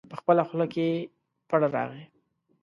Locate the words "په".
0.09-0.15